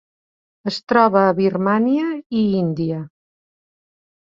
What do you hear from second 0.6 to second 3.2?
Es troba a Birmània i Índia.